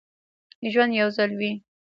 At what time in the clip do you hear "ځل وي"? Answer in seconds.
1.17-1.51